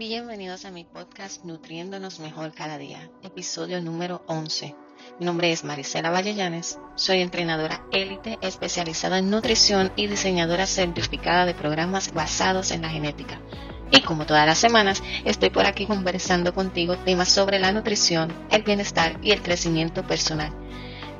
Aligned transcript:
Bienvenidos 0.00 0.64
a 0.64 0.70
mi 0.70 0.84
podcast 0.84 1.44
Nutriéndonos 1.44 2.20
Mejor 2.20 2.54
Cada 2.54 2.78
Día, 2.78 3.10
episodio 3.22 3.82
número 3.82 4.22
11. 4.28 4.74
Mi 5.18 5.26
nombre 5.26 5.52
es 5.52 5.62
Marisela 5.62 6.08
Vallellanes, 6.08 6.78
soy 6.94 7.20
entrenadora 7.20 7.84
élite 7.92 8.38
especializada 8.40 9.18
en 9.18 9.28
nutrición 9.28 9.92
y 9.96 10.06
diseñadora 10.06 10.64
certificada 10.64 11.44
de 11.44 11.52
programas 11.52 12.14
basados 12.14 12.70
en 12.70 12.80
la 12.80 12.88
genética. 12.88 13.42
Y 13.90 14.00
como 14.00 14.24
todas 14.24 14.46
las 14.46 14.56
semanas, 14.56 15.02
estoy 15.26 15.50
por 15.50 15.66
aquí 15.66 15.84
conversando 15.84 16.54
contigo 16.54 16.96
temas 16.96 17.28
sobre 17.28 17.58
la 17.58 17.70
nutrición, 17.70 18.32
el 18.50 18.62
bienestar 18.62 19.18
y 19.22 19.32
el 19.32 19.42
crecimiento 19.42 20.02
personal. 20.06 20.50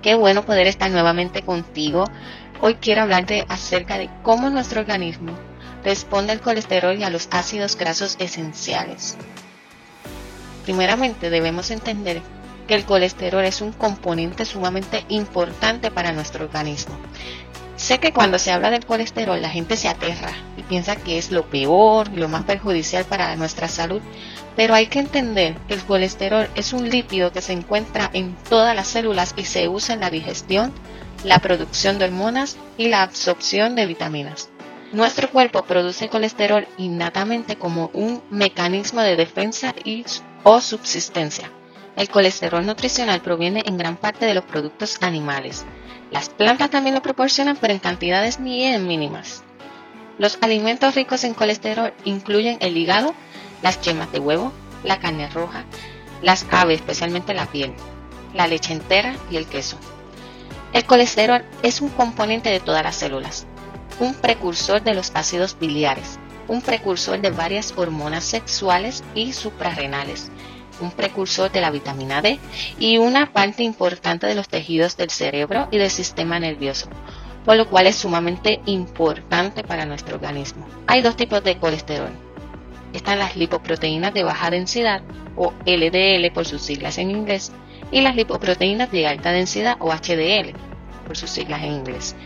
Qué 0.00 0.14
bueno 0.14 0.46
poder 0.46 0.66
estar 0.66 0.90
nuevamente 0.90 1.42
contigo. 1.42 2.06
Hoy 2.62 2.76
quiero 2.76 3.02
hablarte 3.02 3.44
acerca 3.46 3.98
de 3.98 4.08
cómo 4.22 4.48
nuestro 4.48 4.80
organismo 4.80 5.49
responde 5.84 6.32
al 6.32 6.40
colesterol 6.40 6.98
y 6.98 7.04
a 7.04 7.10
los 7.10 7.28
ácidos 7.30 7.76
grasos 7.76 8.16
esenciales. 8.18 9.16
Primeramente 10.64 11.30
debemos 11.30 11.70
entender 11.70 12.22
que 12.66 12.74
el 12.74 12.84
colesterol 12.84 13.44
es 13.44 13.60
un 13.60 13.72
componente 13.72 14.44
sumamente 14.44 15.04
importante 15.08 15.90
para 15.90 16.12
nuestro 16.12 16.44
organismo. 16.44 16.94
Sé 17.76 17.98
que 17.98 18.12
cuando 18.12 18.38
se 18.38 18.52
habla 18.52 18.70
del 18.70 18.84
colesterol 18.84 19.40
la 19.40 19.48
gente 19.48 19.74
se 19.76 19.88
aterra 19.88 20.32
y 20.56 20.62
piensa 20.62 20.96
que 20.96 21.16
es 21.16 21.30
lo 21.30 21.46
peor 21.46 22.08
lo 22.12 22.28
más 22.28 22.44
perjudicial 22.44 23.06
para 23.06 23.34
nuestra 23.36 23.68
salud, 23.68 24.02
pero 24.54 24.74
hay 24.74 24.86
que 24.86 24.98
entender 24.98 25.56
que 25.66 25.74
el 25.74 25.82
colesterol 25.84 26.48
es 26.54 26.74
un 26.74 26.90
lípido 26.90 27.32
que 27.32 27.40
se 27.40 27.54
encuentra 27.54 28.10
en 28.12 28.36
todas 28.50 28.76
las 28.76 28.86
células 28.86 29.32
y 29.36 29.44
se 29.46 29.66
usa 29.66 29.94
en 29.94 30.00
la 30.00 30.10
digestión, 30.10 30.72
la 31.24 31.38
producción 31.38 31.98
de 31.98 32.04
hormonas 32.04 32.58
y 32.76 32.88
la 32.88 33.02
absorción 33.02 33.74
de 33.74 33.86
vitaminas. 33.86 34.50
Nuestro 34.92 35.30
cuerpo 35.30 35.62
produce 35.62 36.08
colesterol 36.08 36.66
innatamente 36.76 37.54
como 37.54 37.90
un 37.94 38.24
mecanismo 38.28 39.00
de 39.02 39.14
defensa 39.14 39.72
y, 39.84 40.04
o 40.42 40.60
subsistencia. 40.60 41.48
El 41.94 42.08
colesterol 42.08 42.66
nutricional 42.66 43.20
proviene 43.20 43.62
en 43.66 43.78
gran 43.78 43.96
parte 43.96 44.26
de 44.26 44.34
los 44.34 44.42
productos 44.42 44.98
animales. 45.00 45.64
Las 46.10 46.28
plantas 46.28 46.70
también 46.70 46.96
lo 46.96 47.02
proporcionan, 47.02 47.56
pero 47.56 47.72
en 47.72 47.78
cantidades 47.78 48.42
bien 48.42 48.88
mínimas. 48.88 49.44
Los 50.18 50.38
alimentos 50.40 50.96
ricos 50.96 51.22
en 51.22 51.34
colesterol 51.34 51.94
incluyen 52.04 52.58
el 52.60 52.76
hígado, 52.76 53.14
las 53.62 53.80
yemas 53.82 54.10
de 54.10 54.18
huevo, 54.18 54.52
la 54.82 54.98
carne 54.98 55.30
roja, 55.30 55.66
las 56.20 56.44
aves, 56.50 56.80
especialmente 56.80 57.32
la 57.32 57.46
piel, 57.46 57.74
la 58.34 58.48
leche 58.48 58.72
entera 58.72 59.14
y 59.30 59.36
el 59.36 59.46
queso. 59.46 59.78
El 60.72 60.84
colesterol 60.84 61.44
es 61.62 61.80
un 61.80 61.90
componente 61.90 62.50
de 62.50 62.58
todas 62.58 62.82
las 62.82 62.96
células 62.96 63.46
un 64.00 64.14
precursor 64.14 64.82
de 64.82 64.94
los 64.94 65.12
ácidos 65.14 65.56
biliares, 65.60 66.18
un 66.48 66.62
precursor 66.62 67.20
de 67.20 67.30
varias 67.30 67.74
hormonas 67.76 68.24
sexuales 68.24 69.04
y 69.14 69.34
suprarrenales, 69.34 70.30
un 70.80 70.90
precursor 70.90 71.52
de 71.52 71.60
la 71.60 71.70
vitamina 71.70 72.22
D 72.22 72.38
y 72.78 72.96
una 72.96 73.32
parte 73.32 73.62
importante 73.62 74.26
de 74.26 74.34
los 74.34 74.48
tejidos 74.48 74.96
del 74.96 75.10
cerebro 75.10 75.68
y 75.70 75.76
del 75.76 75.90
sistema 75.90 76.40
nervioso, 76.40 76.88
por 77.44 77.56
lo 77.56 77.68
cual 77.68 77.86
es 77.86 77.96
sumamente 77.96 78.60
importante 78.64 79.62
para 79.62 79.84
nuestro 79.84 80.16
organismo. 80.16 80.66
Hay 80.86 81.02
dos 81.02 81.16
tipos 81.16 81.44
de 81.44 81.58
colesterol. 81.58 82.10
Están 82.94 83.18
las 83.18 83.36
lipoproteínas 83.36 84.14
de 84.14 84.24
baja 84.24 84.50
densidad 84.50 85.02
o 85.36 85.52
LDL 85.66 86.32
por 86.32 86.46
sus 86.46 86.62
siglas 86.62 86.96
en 86.96 87.10
inglés 87.10 87.52
y 87.92 88.00
las 88.00 88.16
lipoproteínas 88.16 88.90
de 88.90 89.06
alta 89.06 89.30
densidad 89.30 89.76
o 89.78 89.92
HDL 89.92 90.54
por 91.06 91.16
sus 91.16 91.30
siglas 91.30 91.62
en 91.62 91.72
inglés. 91.72 92.16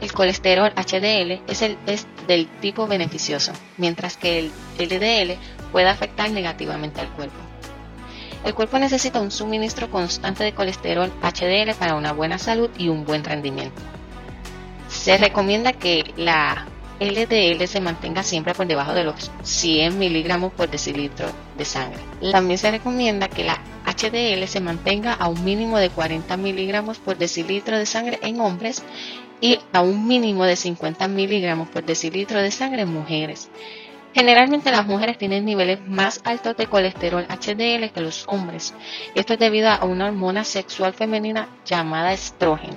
El 0.00 0.12
colesterol 0.12 0.72
HDL 0.74 1.40
es, 1.46 1.62
el, 1.62 1.78
del 2.26 2.48
tipo 2.60 2.86
beneficioso, 2.86 3.52
mientras 3.78 4.16
que 4.16 4.38
el 4.38 4.52
LDL 4.78 5.38
puede 5.72 5.88
afectar 5.88 6.30
negativamente 6.30 7.00
al 7.00 7.08
cuerpo. 7.10 7.36
El 8.44 8.54
cuerpo 8.54 8.78
necesita 8.78 9.20
un 9.20 9.30
suministro 9.30 9.90
constante 9.90 10.44
de 10.44 10.52
colesterol 10.52 11.10
HDL 11.22 11.74
para 11.78 11.94
una 11.94 12.12
buena 12.12 12.38
salud 12.38 12.70
y 12.78 12.88
un 12.88 13.04
buen 13.04 13.24
rendimiento. 13.24 13.80
Se 14.88 15.16
recomienda 15.16 15.72
que 15.72 16.12
la 16.16 16.66
LDL 17.00 17.66
se 17.66 17.80
mantenga 17.80 18.22
siempre 18.22 18.54
por 18.54 18.66
debajo 18.66 18.94
de 18.94 19.04
los 19.04 19.30
100 19.42 19.98
miligramos 19.98 20.52
por 20.52 20.70
decilitro 20.70 21.26
de 21.58 21.64
sangre. 21.64 22.00
También 22.32 22.58
se 22.58 22.70
recomienda 22.70 23.28
que 23.28 23.44
la 23.44 23.60
HDL 23.84 24.46
se 24.46 24.60
mantenga 24.60 25.12
a 25.12 25.28
un 25.28 25.44
mínimo 25.44 25.78
de 25.78 25.90
40 25.90 26.36
miligramos 26.36 26.98
por 26.98 27.18
decilitro 27.18 27.76
de 27.76 27.86
sangre 27.86 28.18
en 28.22 28.40
hombres 28.40 28.82
y 29.40 29.58
a 29.72 29.82
un 29.82 30.06
mínimo 30.06 30.44
de 30.44 30.56
50 30.56 31.08
miligramos 31.08 31.68
por 31.68 31.84
decilitro 31.84 32.40
de 32.40 32.50
sangre 32.50 32.82
en 32.82 32.92
mujeres. 32.92 33.50
Generalmente 34.14 34.70
las 34.70 34.86
mujeres 34.86 35.18
tienen 35.18 35.44
niveles 35.44 35.86
más 35.86 36.22
altos 36.24 36.56
de 36.56 36.66
colesterol 36.68 37.26
HDL 37.28 37.90
que 37.92 38.00
los 38.00 38.24
hombres. 38.28 38.72
Esto 39.14 39.34
es 39.34 39.38
debido 39.38 39.68
a 39.68 39.84
una 39.84 40.06
hormona 40.06 40.42
sexual 40.42 40.94
femenina 40.94 41.48
llamada 41.66 42.14
estrógeno. 42.14 42.76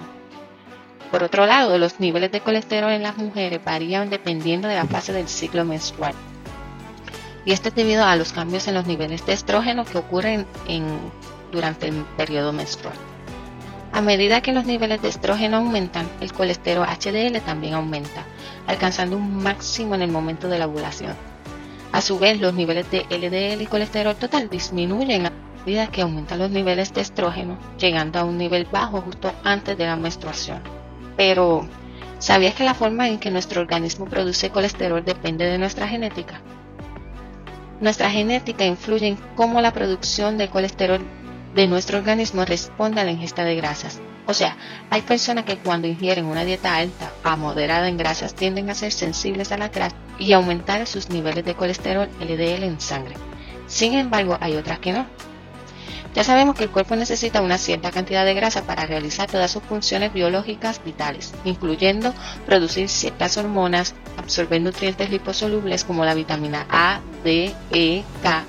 Por 1.12 1.24
otro 1.24 1.46
lado, 1.46 1.78
los 1.78 2.00
niveles 2.00 2.32
de 2.32 2.42
colesterol 2.42 2.92
en 2.92 3.04
las 3.04 3.18
mujeres 3.18 3.64
varían 3.64 4.10
dependiendo 4.10 4.68
de 4.68 4.76
la 4.76 4.86
fase 4.86 5.14
del 5.14 5.30
ciclo 5.30 5.64
menstrual. 5.64 6.14
Y 7.46 7.54
esto 7.54 7.70
es 7.70 7.76
debido 7.76 8.04
a 8.04 8.18
los 8.18 8.34
cambios 8.34 8.68
en 8.68 8.74
los 8.74 8.86
niveles 8.86 9.26
de 9.26 9.34
estrógeno 9.34 9.86
que 9.86 9.98
ocurren 9.98 10.46
durante 11.52 11.88
el 11.88 12.04
periodo 12.18 12.52
menstrual. 12.52 13.09
A 14.00 14.02
medida 14.02 14.40
que 14.40 14.54
los 14.54 14.66
niveles 14.66 15.02
de 15.02 15.10
estrógeno 15.10 15.58
aumentan, 15.58 16.08
el 16.22 16.32
colesterol 16.32 16.88
HDL 16.88 17.42
también 17.42 17.74
aumenta, 17.74 18.24
alcanzando 18.66 19.18
un 19.18 19.44
máximo 19.44 19.94
en 19.94 20.02
el 20.02 20.10
momento 20.10 20.48
de 20.48 20.58
la 20.58 20.68
ovulación. 20.68 21.18
A 21.92 22.00
su 22.00 22.18
vez, 22.18 22.40
los 22.40 22.54
niveles 22.54 22.90
de 22.92 23.06
LDL 23.10 23.62
y 23.62 23.66
colesterol 23.66 24.16
total 24.16 24.50
disminuyen 24.50 25.26
a 25.26 25.34
medida 25.66 25.88
que 25.88 26.02
aumentan 26.02 26.40
los 26.40 26.50
niveles 26.50 26.94
de 26.94 27.02
estrógeno, 27.02 27.58
llegando 27.78 28.20
a 28.20 28.24
un 28.24 28.38
nivel 28.38 28.70
bajo 28.72 29.02
justo 29.02 29.34
antes 29.44 29.78
de 29.78 29.86
la 29.86 29.98
menstruación. 29.98 30.62
Pero, 31.18 31.68
¿sabías 32.20 32.56
que 32.56 32.64
la 32.64 32.76
forma 32.76 33.10
en 33.10 33.20
que 33.20 33.32
nuestro 33.32 33.60
organismo 33.60 34.06
produce 34.06 34.50
colesterol 34.50 35.04
depende 35.04 35.44
de 35.44 35.58
nuestra 35.58 35.90
genética? 35.90 36.40
Nuestra 37.82 38.10
genética 38.10 38.64
influye 38.64 39.08
en 39.08 39.18
cómo 39.36 39.60
la 39.60 39.74
producción 39.74 40.38
de 40.38 40.48
colesterol 40.48 41.02
de 41.56 41.68
nuestro 41.68 41.98
organismo 41.98 42.46
responde 42.46 43.02
a 43.02 43.04
la 43.04 43.12
ingesta 43.12 43.44
de 43.44 43.56
grasas. 43.56 44.00
O 44.28 44.34
sea, 44.34 44.58
hay 44.90 45.02
personas 45.02 45.46
que 45.46 45.58
cuando 45.58 45.88
ingieren 45.88 46.26
una 46.26 46.46
dieta 46.46 46.76
alta 46.76 47.12
a 47.24 47.36
moderada 47.36 47.88
en 47.88 47.98
grasas 47.98 48.36
tienden 48.36 48.70
a 48.70 48.76
ser 48.76 48.92
sensibles 48.92 49.52
a 49.52 49.58
la 49.58 49.70
grasa 49.70 49.96
y 50.20 50.34
aumentar 50.34 50.86
sus 50.86 51.10
niveles 51.10 51.46
de 51.46 51.56
colesterol 51.56 52.10
LDL 52.20 52.64
en 52.64 52.80
sangre. 52.80 53.16
Sin 53.68 53.94
embargo, 53.94 54.38
hay 54.40 54.56
otras 54.56 54.80
que 54.80 54.94
no. 54.94 55.08
Ya 56.16 56.24
sabemos 56.24 56.56
que 56.56 56.64
el 56.64 56.70
cuerpo 56.72 56.96
necesita 56.96 57.42
una 57.42 57.58
cierta 57.58 57.92
cantidad 57.92 58.26
de 58.26 58.34
grasa 58.34 58.64
para 58.64 58.86
realizar 58.88 59.30
todas 59.30 59.52
sus 59.52 59.64
funciones 59.64 60.12
biológicas 60.12 60.84
vitales, 60.84 61.34
incluyendo 61.44 62.14
producir 62.46 62.90
ciertas 62.90 63.38
hormonas, 63.38 63.94
absorber 64.18 64.62
nutrientes 64.62 65.12
liposolubles 65.12 65.84
como 65.84 66.06
la 66.06 66.16
vitamina 66.16 66.66
A, 66.70 67.00
D, 67.24 67.54
E, 67.72 68.04
K, 68.24 68.44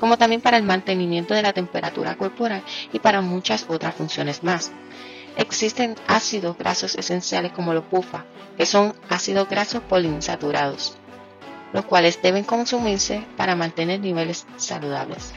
como 0.00 0.18
también 0.18 0.40
para 0.40 0.56
el 0.56 0.62
mantenimiento 0.62 1.34
de 1.34 1.42
la 1.42 1.52
temperatura 1.52 2.16
corporal 2.16 2.62
y 2.92 2.98
para 2.98 3.20
muchas 3.20 3.66
otras 3.68 3.94
funciones 3.94 4.42
más. 4.42 4.72
Existen 5.36 5.94
ácidos 6.06 6.58
grasos 6.58 6.96
esenciales 6.96 7.52
como 7.52 7.72
los 7.72 7.84
PUFA, 7.84 8.24
que 8.56 8.66
son 8.66 8.94
ácidos 9.08 9.48
grasos 9.48 9.82
poliinsaturados, 9.82 10.96
los 11.72 11.84
cuales 11.84 12.20
deben 12.20 12.44
consumirse 12.44 13.24
para 13.36 13.54
mantener 13.54 14.00
niveles 14.00 14.46
saludables. 14.56 15.32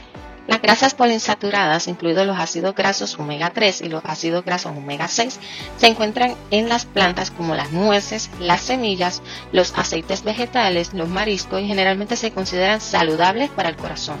Las 0.48 0.60
grasas 0.60 0.94
poliinsaturadas, 0.94 1.86
incluidos 1.86 2.26
los 2.26 2.36
ácidos 2.36 2.74
grasos 2.74 3.16
omega 3.16 3.50
3 3.50 3.82
y 3.82 3.88
los 3.88 4.04
ácidos 4.04 4.44
grasos 4.44 4.76
omega 4.76 5.06
6, 5.06 5.38
se 5.76 5.86
encuentran 5.86 6.34
en 6.50 6.68
las 6.68 6.84
plantas 6.84 7.30
como 7.30 7.54
las 7.54 7.70
nueces, 7.70 8.28
las 8.40 8.60
semillas, 8.60 9.22
los 9.52 9.72
aceites 9.78 10.24
vegetales, 10.24 10.94
los 10.94 11.08
mariscos 11.08 11.60
y 11.60 11.68
generalmente 11.68 12.16
se 12.16 12.32
consideran 12.32 12.80
saludables 12.80 13.50
para 13.50 13.68
el 13.68 13.76
corazón. 13.76 14.16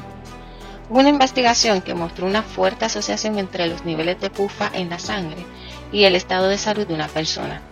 Una 0.88 1.08
investigación 1.08 1.80
que 1.80 1.94
mostró 1.94 2.26
una 2.26 2.42
fuerte 2.42 2.84
asociación 2.84 3.38
entre 3.38 3.66
los 3.66 3.84
niveles 3.84 4.20
de 4.20 4.30
PUFA 4.30 4.70
en 4.74 4.90
la 4.90 4.98
sangre 4.98 5.44
y 5.90 6.04
el 6.04 6.14
estado 6.14 6.48
de 6.48 6.58
salud 6.58 6.86
de 6.86 6.94
una 6.94 7.08
persona. 7.08 7.62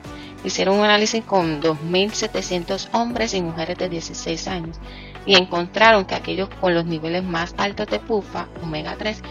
Hicieron 0.43 0.79
un 0.79 0.85
análisis 0.85 1.23
con 1.25 1.61
2.700 1.61 2.89
hombres 2.93 3.35
y 3.35 3.43
mujeres 3.43 3.77
de 3.77 3.91
16 3.91 4.49
años 4.49 4.79
y 5.27 5.35
encontraron 5.35 6.07
que 6.07 6.15
aquellos 6.15 6.49
con 6.49 6.75
los 6.75 6.87
niveles 6.87 7.23
más 7.23 7.55
altos 7.59 7.89
de 7.89 7.99
PUFA, 7.99 8.49
omega 8.63 8.97
3, 8.97 9.23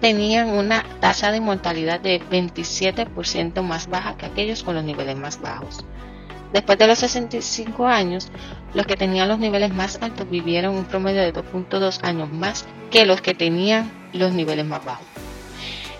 tenían 0.00 0.48
una 0.48 0.84
tasa 1.00 1.30
de 1.30 1.40
mortalidad 1.40 2.00
de 2.00 2.22
27% 2.22 3.62
más 3.62 3.88
baja 3.88 4.16
que 4.16 4.26
aquellos 4.26 4.62
con 4.62 4.74
los 4.74 4.84
niveles 4.84 5.16
más 5.16 5.40
bajos. 5.40 5.84
Después 6.54 6.78
de 6.78 6.86
los 6.86 7.00
65 7.00 7.84
años, 7.88 8.28
los 8.74 8.86
que 8.86 8.94
tenían 8.94 9.28
los 9.28 9.40
niveles 9.40 9.74
más 9.74 9.98
altos 10.00 10.30
vivieron 10.30 10.76
un 10.76 10.84
promedio 10.84 11.20
de 11.20 11.32
2.2 11.34 12.04
años 12.04 12.30
más 12.30 12.64
que 12.92 13.04
los 13.04 13.20
que 13.20 13.34
tenían 13.34 13.90
los 14.12 14.32
niveles 14.32 14.64
más 14.64 14.84
bajos. 14.84 15.04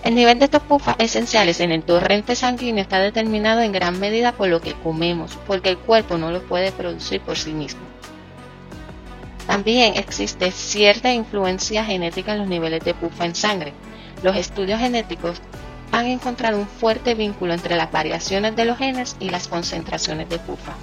El 0.01 0.15
nivel 0.15 0.39
de 0.39 0.45
estos 0.45 0.61
pufas 0.61 0.95
esenciales 0.99 1.59
en 1.59 1.73
el 1.73 1.83
torrente 1.83 2.37
sanguíneo 2.37 2.81
está 2.81 2.99
determinado 2.99 3.59
en 3.59 3.73
gran 3.73 3.99
medida 3.99 4.31
por 4.31 4.47
lo 4.47 4.61
que 4.61 4.71
comemos, 4.75 5.37
porque 5.45 5.71
el 5.71 5.77
cuerpo 5.77 6.17
no 6.17 6.31
lo 6.31 6.41
puede 6.41 6.71
producir 6.71 7.19
por 7.19 7.37
sí 7.37 7.51
mismo. 7.51 7.81
También 9.47 9.95
existe 9.97 10.51
cierta 10.51 11.11
influencia 11.11 11.83
genética 11.83 12.31
en 12.31 12.39
los 12.39 12.47
niveles 12.47 12.81
de 12.85 12.93
PUFA 12.93 13.25
en 13.25 13.35
sangre. 13.35 13.73
Los 14.23 14.37
estudios 14.37 14.79
genéticos 14.79 15.41
han 15.95 16.07
encontrado 16.07 16.57
un 16.57 16.67
fuerte 16.67 17.15
vínculo 17.15 17.53
entre 17.53 17.77
las 17.77 17.89
variaciones 17.89 18.53
de 18.57 18.65
los 18.65 18.77
genes 18.77 19.15
y 19.21 19.29
las 19.29 19.47
concentraciones 19.47 20.27
de 20.27 20.39
PUFA. 20.39 20.73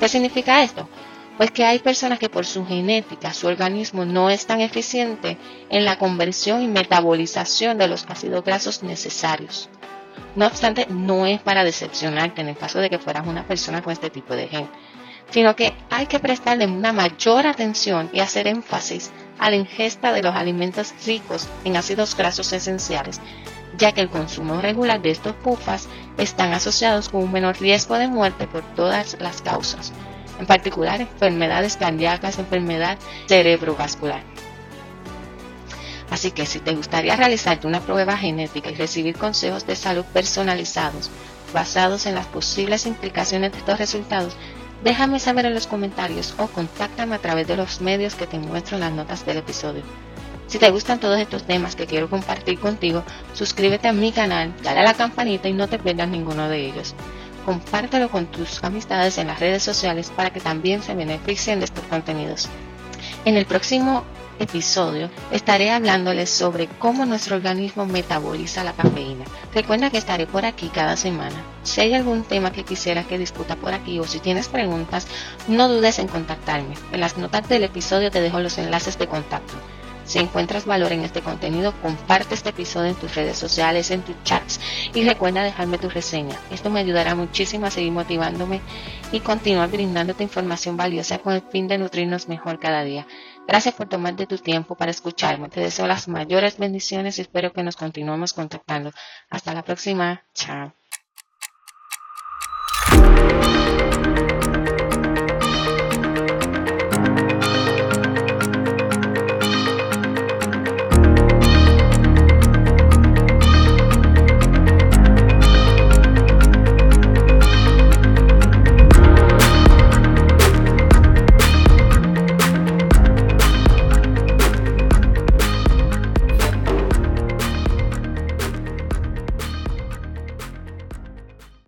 ¿Qué 0.00 0.08
significa 0.08 0.62
esto? 0.62 0.88
Pues 1.36 1.50
que 1.50 1.66
hay 1.66 1.78
personas 1.78 2.18
que 2.18 2.30
por 2.30 2.46
su 2.46 2.64
genética, 2.64 3.34
su 3.34 3.48
organismo 3.48 4.06
no 4.06 4.30
es 4.30 4.46
tan 4.46 4.62
eficiente 4.62 5.36
en 5.68 5.84
la 5.84 5.98
conversión 5.98 6.62
y 6.62 6.68
metabolización 6.68 7.76
de 7.76 7.88
los 7.88 8.06
ácidos 8.08 8.42
grasos 8.44 8.82
necesarios. 8.82 9.68
No 10.34 10.46
obstante, 10.46 10.86
no 10.88 11.26
es 11.26 11.38
para 11.42 11.62
decepcionarte 11.62 12.40
en 12.40 12.48
el 12.48 12.56
caso 12.56 12.78
de 12.78 12.88
que 12.88 12.98
fueras 12.98 13.26
una 13.26 13.46
persona 13.46 13.82
con 13.82 13.92
este 13.92 14.08
tipo 14.08 14.34
de 14.34 14.48
gen, 14.48 14.70
sino 15.30 15.54
que 15.54 15.74
hay 15.90 16.06
que 16.06 16.18
prestarle 16.18 16.66
una 16.66 16.94
mayor 16.94 17.46
atención 17.46 18.08
y 18.14 18.20
hacer 18.20 18.46
énfasis 18.46 19.10
a 19.38 19.50
la 19.50 19.56
ingesta 19.56 20.14
de 20.14 20.22
los 20.22 20.34
alimentos 20.34 20.94
ricos 21.04 21.46
en 21.64 21.76
ácidos 21.76 22.16
grasos 22.16 22.54
esenciales, 22.54 23.20
ya 23.78 23.92
que 23.92 24.00
el 24.00 24.08
consumo 24.08 24.60
regular 24.60 25.00
de 25.02 25.10
estos 25.10 25.34
pufas 25.34 25.88
están 26.18 26.52
asociados 26.52 27.08
con 27.08 27.22
un 27.24 27.32
menor 27.32 27.58
riesgo 27.60 27.96
de 27.96 28.08
muerte 28.08 28.46
por 28.46 28.62
todas 28.74 29.16
las 29.20 29.42
causas, 29.42 29.92
en 30.38 30.46
particular 30.46 31.00
enfermedades 31.00 31.76
cardíacas, 31.76 32.38
enfermedad 32.38 32.98
cerebrovascular. 33.26 34.22
Así 36.10 36.30
que 36.30 36.46
si 36.46 36.60
te 36.60 36.74
gustaría 36.74 37.16
realizarte 37.16 37.66
una 37.66 37.80
prueba 37.80 38.16
genética 38.16 38.70
y 38.70 38.74
recibir 38.74 39.16
consejos 39.16 39.66
de 39.66 39.76
salud 39.76 40.04
personalizados 40.12 41.10
basados 41.52 42.06
en 42.06 42.14
las 42.14 42.26
posibles 42.26 42.86
implicaciones 42.86 43.52
de 43.52 43.58
estos 43.58 43.78
resultados, 43.78 44.36
déjame 44.84 45.18
saber 45.18 45.46
en 45.46 45.54
los 45.54 45.66
comentarios 45.66 46.34
o 46.38 46.46
contáctame 46.48 47.14
a 47.14 47.18
través 47.18 47.46
de 47.46 47.56
los 47.56 47.80
medios 47.80 48.14
que 48.14 48.26
te 48.26 48.38
muestro 48.38 48.76
en 48.76 48.80
las 48.80 48.92
notas 48.92 49.24
del 49.24 49.38
episodio. 49.38 49.82
Si 50.46 50.58
te 50.58 50.70
gustan 50.70 51.00
todos 51.00 51.18
estos 51.18 51.42
temas 51.42 51.74
que 51.74 51.86
quiero 51.86 52.08
compartir 52.08 52.60
contigo, 52.60 53.02
suscríbete 53.34 53.88
a 53.88 53.92
mi 53.92 54.12
canal, 54.12 54.54
dale 54.62 54.80
a 54.80 54.84
la 54.84 54.94
campanita 54.94 55.48
y 55.48 55.52
no 55.52 55.68
te 55.68 55.78
pierdas 55.78 56.08
ninguno 56.08 56.48
de 56.48 56.66
ellos. 56.66 56.94
Compártelo 57.44 58.08
con 58.10 58.26
tus 58.26 58.62
amistades 58.62 59.18
en 59.18 59.26
las 59.26 59.40
redes 59.40 59.62
sociales 59.62 60.12
para 60.14 60.30
que 60.30 60.40
también 60.40 60.82
se 60.82 60.94
beneficien 60.94 61.58
de 61.58 61.64
estos 61.64 61.84
contenidos. 61.84 62.48
En 63.24 63.36
el 63.36 63.44
próximo 63.44 64.04
episodio 64.38 65.10
estaré 65.32 65.70
hablándoles 65.70 66.30
sobre 66.30 66.68
cómo 66.68 67.06
nuestro 67.06 67.36
organismo 67.36 67.86
metaboliza 67.86 68.62
la 68.62 68.72
cafeína. 68.72 69.24
Recuerda 69.52 69.90
que 69.90 69.98
estaré 69.98 70.26
por 70.26 70.44
aquí 70.44 70.68
cada 70.68 70.96
semana. 70.96 71.36
Si 71.64 71.80
hay 71.80 71.94
algún 71.94 72.22
tema 72.22 72.52
que 72.52 72.64
quisieras 72.64 73.06
que 73.06 73.18
discuta 73.18 73.56
por 73.56 73.74
aquí 73.74 73.98
o 73.98 74.04
si 74.04 74.20
tienes 74.20 74.48
preguntas, 74.48 75.08
no 75.48 75.68
dudes 75.68 75.98
en 75.98 76.06
contactarme. 76.06 76.74
En 76.92 77.00
las 77.00 77.16
notas 77.16 77.48
del 77.48 77.64
episodio 77.64 78.12
te 78.12 78.20
dejo 78.20 78.38
los 78.38 78.58
enlaces 78.58 78.96
de 78.98 79.08
contacto. 79.08 79.54
Si 80.06 80.18
encuentras 80.18 80.66
valor 80.66 80.92
en 80.92 81.02
este 81.02 81.20
contenido, 81.20 81.74
comparte 81.82 82.34
este 82.34 82.50
episodio 82.50 82.90
en 82.90 82.94
tus 82.94 83.14
redes 83.14 83.36
sociales, 83.36 83.90
en 83.90 84.02
tus 84.02 84.14
chats 84.22 84.60
y 84.94 85.04
recuerda 85.04 85.42
dejarme 85.42 85.78
tu 85.78 85.88
reseña. 85.88 86.36
Esto 86.50 86.70
me 86.70 86.80
ayudará 86.80 87.14
muchísimo 87.14 87.66
a 87.66 87.70
seguir 87.70 87.92
motivándome 87.92 88.60
y 89.12 89.20
continuar 89.20 89.70
brindándote 89.70 90.22
información 90.22 90.76
valiosa 90.76 91.18
con 91.18 91.34
el 91.34 91.42
fin 91.42 91.68
de 91.68 91.78
nutrirnos 91.78 92.28
mejor 92.28 92.60
cada 92.60 92.84
día. 92.84 93.06
Gracias 93.46 93.74
por 93.74 93.88
tomarte 93.88 94.26
tu 94.26 94.38
tiempo 94.38 94.76
para 94.76 94.90
escucharme. 94.90 95.48
Te 95.48 95.60
deseo 95.60 95.86
las 95.86 96.08
mayores 96.08 96.58
bendiciones 96.58 97.18
y 97.18 97.22
espero 97.22 97.52
que 97.52 97.62
nos 97.62 97.76
continuemos 97.76 98.32
contactando. 98.32 98.92
Hasta 99.30 99.54
la 99.54 99.62
próxima. 99.62 100.22
Chao. 100.34 100.72